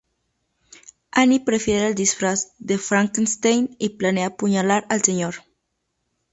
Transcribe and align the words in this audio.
Annie 1.11 1.41
prefiere 1.45 1.85
el 1.85 1.93
disfraz 1.93 2.53
de 2.57 2.79
Frankenstein 2.79 3.75
y 3.77 3.97
planea 3.97 4.29
apuñalar 4.29 4.87
al 4.89 5.03
Sr. 5.03 5.35